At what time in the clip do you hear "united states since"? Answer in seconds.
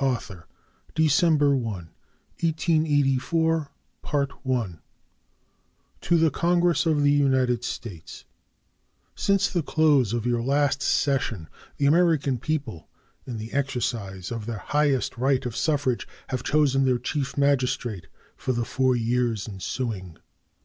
7.10-9.50